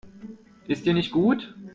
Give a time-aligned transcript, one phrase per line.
[0.65, 1.53] Ist dir nicht gut?